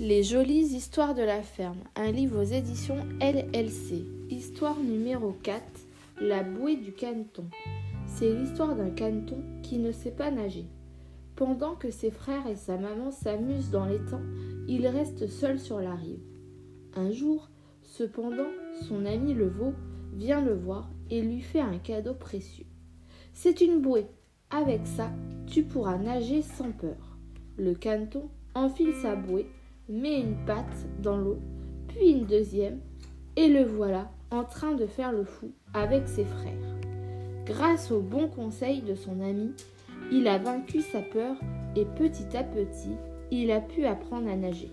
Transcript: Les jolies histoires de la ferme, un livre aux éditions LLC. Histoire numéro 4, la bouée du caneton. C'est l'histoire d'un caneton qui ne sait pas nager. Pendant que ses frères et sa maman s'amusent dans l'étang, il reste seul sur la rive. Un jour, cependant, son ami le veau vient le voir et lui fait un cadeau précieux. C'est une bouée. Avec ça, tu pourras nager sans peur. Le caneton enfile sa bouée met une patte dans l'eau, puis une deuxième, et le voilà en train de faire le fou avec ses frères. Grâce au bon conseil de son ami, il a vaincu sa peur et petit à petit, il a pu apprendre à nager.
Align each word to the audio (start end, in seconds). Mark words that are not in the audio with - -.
Les 0.00 0.22
jolies 0.22 0.76
histoires 0.76 1.16
de 1.16 1.22
la 1.22 1.42
ferme, 1.42 1.82
un 1.96 2.12
livre 2.12 2.40
aux 2.40 2.44
éditions 2.44 3.04
LLC. 3.20 4.04
Histoire 4.30 4.78
numéro 4.78 5.32
4, 5.42 5.60
la 6.20 6.44
bouée 6.44 6.76
du 6.76 6.92
caneton. 6.92 7.46
C'est 8.06 8.32
l'histoire 8.32 8.76
d'un 8.76 8.90
caneton 8.90 9.42
qui 9.64 9.78
ne 9.78 9.90
sait 9.90 10.12
pas 10.12 10.30
nager. 10.30 10.66
Pendant 11.34 11.74
que 11.74 11.90
ses 11.90 12.12
frères 12.12 12.46
et 12.46 12.54
sa 12.54 12.76
maman 12.76 13.10
s'amusent 13.10 13.72
dans 13.72 13.86
l'étang, 13.86 14.20
il 14.68 14.86
reste 14.86 15.26
seul 15.26 15.58
sur 15.58 15.80
la 15.80 15.96
rive. 15.96 16.22
Un 16.94 17.10
jour, 17.10 17.50
cependant, 17.82 18.52
son 18.86 19.04
ami 19.04 19.34
le 19.34 19.48
veau 19.48 19.72
vient 20.14 20.42
le 20.42 20.54
voir 20.54 20.88
et 21.10 21.22
lui 21.22 21.40
fait 21.40 21.60
un 21.60 21.78
cadeau 21.78 22.14
précieux. 22.14 22.66
C'est 23.32 23.60
une 23.62 23.80
bouée. 23.80 24.06
Avec 24.50 24.86
ça, 24.86 25.10
tu 25.48 25.64
pourras 25.64 25.98
nager 25.98 26.42
sans 26.42 26.70
peur. 26.70 27.18
Le 27.56 27.74
caneton 27.74 28.30
enfile 28.54 28.94
sa 29.02 29.16
bouée 29.16 29.48
met 29.88 30.20
une 30.20 30.36
patte 30.44 30.86
dans 31.00 31.16
l'eau, 31.16 31.38
puis 31.88 32.10
une 32.10 32.26
deuxième, 32.26 32.80
et 33.36 33.48
le 33.48 33.64
voilà 33.64 34.10
en 34.30 34.44
train 34.44 34.74
de 34.74 34.86
faire 34.86 35.12
le 35.12 35.24
fou 35.24 35.52
avec 35.72 36.06
ses 36.06 36.24
frères. 36.24 36.76
Grâce 37.46 37.90
au 37.90 38.00
bon 38.00 38.28
conseil 38.28 38.82
de 38.82 38.94
son 38.94 39.20
ami, 39.20 39.52
il 40.12 40.28
a 40.28 40.38
vaincu 40.38 40.80
sa 40.82 41.00
peur 41.00 41.36
et 41.76 41.84
petit 41.84 42.36
à 42.36 42.42
petit, 42.42 42.96
il 43.30 43.50
a 43.50 43.60
pu 43.60 43.84
apprendre 43.86 44.28
à 44.28 44.36
nager. 44.36 44.70